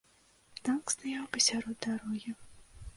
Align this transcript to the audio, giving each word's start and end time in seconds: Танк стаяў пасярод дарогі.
Танк 0.69 0.85
стаяў 0.95 1.29
пасярод 1.37 1.75
дарогі. 1.89 2.39